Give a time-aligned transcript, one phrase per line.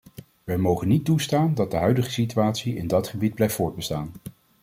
[0.43, 4.11] Wij mogen niet toelaten dat de huidige situatie in dat gebied blijft voortbestaan.